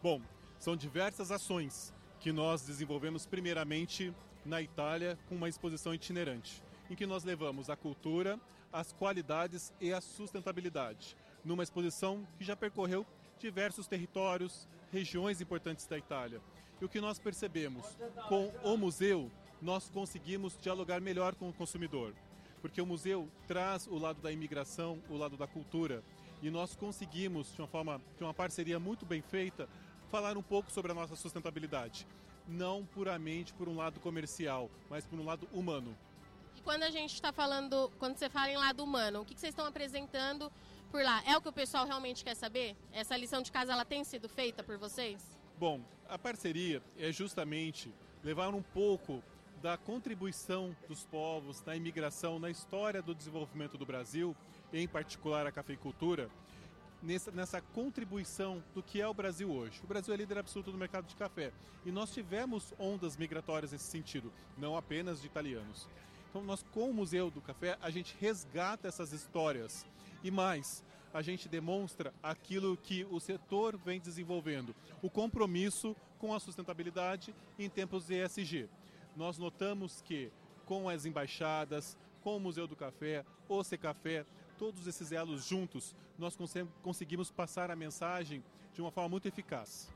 Bom, 0.00 0.22
são 0.58 0.76
diversas 0.76 1.32
ações 1.32 1.92
que 2.20 2.32
nós 2.32 2.62
desenvolvemos 2.62 3.26
primeiramente 3.26 4.14
na 4.44 4.62
Itália 4.62 5.18
com 5.28 5.34
uma 5.34 5.48
exposição 5.48 5.92
itinerante, 5.92 6.62
em 6.88 6.94
que 6.94 7.04
nós 7.04 7.24
levamos 7.24 7.68
a 7.68 7.76
cultura, 7.76 8.38
as 8.72 8.92
qualidades 8.92 9.72
e 9.80 9.92
a 9.92 10.00
sustentabilidade, 10.00 11.16
numa 11.44 11.62
exposição 11.62 12.26
que 12.38 12.44
já 12.44 12.56
percorreu 12.56 13.04
diversos 13.38 13.86
territórios, 13.86 14.68
regiões 14.92 15.40
importantes 15.40 15.86
da 15.86 15.98
Itália. 15.98 16.40
E 16.80 16.84
o 16.84 16.88
que 16.88 17.00
nós 17.00 17.18
percebemos 17.18 17.84
com 18.28 18.52
o 18.62 18.76
museu, 18.76 19.30
nós 19.62 19.88
conseguimos 19.90 20.56
dialogar 20.60 21.00
melhor 21.00 21.34
com 21.34 21.48
o 21.48 21.52
consumidor, 21.52 22.12
porque 22.60 22.80
o 22.80 22.86
museu 22.86 23.28
traz 23.46 23.86
o 23.86 23.98
lado 23.98 24.20
da 24.20 24.32
imigração, 24.32 24.98
o 25.08 25.16
lado 25.16 25.36
da 25.36 25.46
cultura, 25.46 26.02
e 26.42 26.50
nós 26.50 26.74
conseguimos, 26.76 27.54
de 27.54 27.60
uma 27.60 27.68
forma, 27.68 28.00
de 28.18 28.24
uma 28.24 28.34
parceria 28.34 28.78
muito 28.78 29.06
bem 29.06 29.22
feita, 29.22 29.68
falar 30.10 30.36
um 30.36 30.42
pouco 30.42 30.70
sobre 30.70 30.92
a 30.92 30.94
nossa 30.94 31.16
sustentabilidade. 31.16 32.06
não 32.46 32.84
puramente 32.84 33.52
por 33.54 33.68
um 33.68 33.76
lado 33.76 34.00
comercial, 34.00 34.70
mas 34.90 35.06
por 35.06 35.18
um 35.18 35.24
lado 35.24 35.48
humano. 35.52 35.96
E 36.56 36.60
quando 36.60 36.82
a 36.82 36.90
gente 36.90 37.14
está 37.14 37.32
falando, 37.32 37.90
quando 37.98 38.16
você 38.16 38.28
fala 38.28 38.50
em 38.50 38.56
lado 38.56 38.82
humano, 38.82 39.20
o 39.20 39.24
que, 39.24 39.34
que 39.34 39.40
vocês 39.40 39.52
estão 39.52 39.66
apresentando 39.66 40.52
por 40.94 41.02
lá? 41.02 41.20
É 41.26 41.36
o 41.36 41.40
que 41.40 41.48
o 41.48 41.52
pessoal 41.52 41.84
realmente 41.84 42.22
quer 42.22 42.36
saber? 42.36 42.76
Essa 42.92 43.16
lição 43.16 43.42
de 43.42 43.50
casa 43.50 43.72
ela 43.72 43.84
tem 43.84 44.04
sido 44.04 44.28
feita 44.28 44.62
por 44.62 44.78
vocês? 44.78 45.36
Bom, 45.58 45.80
a 46.08 46.16
parceria 46.16 46.80
é 46.96 47.10
justamente 47.10 47.92
levar 48.22 48.54
um 48.54 48.62
pouco 48.62 49.20
da 49.60 49.76
contribuição 49.76 50.72
dos 50.86 51.04
povos 51.04 51.60
na 51.64 51.74
imigração, 51.74 52.38
na 52.38 52.48
história 52.48 53.02
do 53.02 53.12
desenvolvimento 53.12 53.76
do 53.76 53.84
Brasil, 53.84 54.36
em 54.72 54.86
particular 54.86 55.48
a 55.48 55.50
cafeicultura, 55.50 56.30
nessa, 57.02 57.32
nessa 57.32 57.60
contribuição 57.60 58.62
do 58.72 58.80
que 58.80 59.00
é 59.00 59.08
o 59.08 59.12
Brasil 59.12 59.50
hoje. 59.50 59.80
O 59.82 59.88
Brasil 59.88 60.14
é 60.14 60.16
líder 60.16 60.38
absoluto 60.38 60.70
no 60.70 60.78
mercado 60.78 61.08
de 61.08 61.16
café 61.16 61.50
e 61.84 61.90
nós 61.90 62.14
tivemos 62.14 62.72
ondas 62.78 63.16
migratórias 63.16 63.72
nesse 63.72 63.86
sentido, 63.90 64.32
não 64.56 64.76
apenas 64.76 65.20
de 65.20 65.26
italianos. 65.26 65.88
Então, 66.30 66.40
nós, 66.44 66.64
com 66.70 66.88
o 66.88 66.94
Museu 66.94 67.32
do 67.32 67.40
Café, 67.40 67.76
a 67.82 67.90
gente 67.90 68.16
resgata 68.20 68.86
essas 68.86 69.12
histórias 69.12 69.84
e 70.24 70.30
mais, 70.30 70.82
a 71.12 71.22
gente 71.22 71.48
demonstra 71.48 72.12
aquilo 72.20 72.76
que 72.76 73.04
o 73.10 73.20
setor 73.20 73.76
vem 73.76 74.00
desenvolvendo, 74.00 74.74
o 75.00 75.08
compromisso 75.08 75.94
com 76.18 76.34
a 76.34 76.40
sustentabilidade 76.40 77.32
em 77.56 77.68
tempos 77.68 78.06
de 78.06 78.14
ESG 78.14 78.68
nós 79.16 79.38
notamos 79.38 80.00
que 80.02 80.30
com 80.66 80.88
as 80.88 81.04
embaixadas, 81.04 81.96
com 82.22 82.36
o 82.36 82.40
Museu 82.40 82.66
do 82.66 82.74
Café, 82.74 83.24
o 83.48 83.62
Café, 83.78 84.24
todos 84.58 84.86
esses 84.86 85.12
elos 85.12 85.44
juntos, 85.44 85.94
nós 86.18 86.36
conseguimos 86.82 87.30
passar 87.30 87.70
a 87.70 87.76
mensagem 87.76 88.42
de 88.72 88.80
uma 88.80 88.90
forma 88.90 89.10
muito 89.10 89.28
eficaz. 89.28 89.92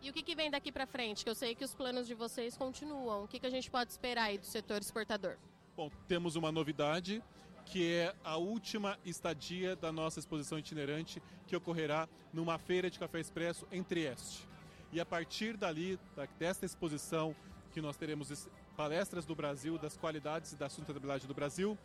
E 0.00 0.10
o 0.10 0.12
que, 0.12 0.22
que 0.22 0.36
vem 0.36 0.50
daqui 0.50 0.70
para 0.70 0.86
frente? 0.86 1.24
Que 1.24 1.30
eu 1.30 1.34
sei 1.34 1.54
que 1.54 1.64
os 1.64 1.74
planos 1.74 2.06
de 2.06 2.14
vocês 2.14 2.56
continuam. 2.56 3.24
O 3.24 3.28
que, 3.28 3.40
que 3.40 3.46
a 3.46 3.50
gente 3.50 3.70
pode 3.70 3.90
esperar 3.90 4.24
aí 4.24 4.38
do 4.38 4.46
setor 4.46 4.80
exportador? 4.80 5.36
Bom, 5.76 5.90
temos 6.06 6.36
uma 6.36 6.52
novidade 6.52 7.22
que 7.66 7.92
é 7.92 8.14
a 8.24 8.36
última 8.36 8.98
estadia 9.04 9.76
da 9.76 9.92
nossa 9.92 10.18
exposição 10.18 10.58
itinerante 10.58 11.22
que 11.46 11.56
ocorrerá 11.56 12.08
numa 12.32 12.58
feira 12.58 12.88
de 12.88 12.98
café 12.98 13.20
expresso 13.20 13.66
em 13.70 13.82
Trieste. 13.82 14.48
E 14.92 15.00
a 15.00 15.04
partir 15.04 15.56
dali, 15.56 15.98
desta 16.38 16.64
exposição, 16.64 17.34
que 17.72 17.80
nós 17.82 17.96
teremos 17.96 18.48
palestras 18.76 19.26
do 19.26 19.34
Brasil, 19.34 19.76
das 19.78 19.96
qualidades 19.96 20.52
e 20.52 20.56
da 20.56 20.68
sustentabilidade 20.68 21.26
do 21.26 21.34
Brasil. 21.34 21.76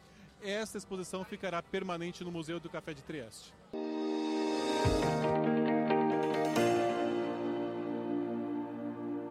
Esta 0.41 0.77
exposição 0.77 1.25
ficará 1.25 1.61
permanente 1.61 2.23
no 2.23 2.31
Museu 2.31 2.59
do 2.59 2.69
Café 2.69 2.93
de 2.93 3.01
Trieste. 3.01 3.53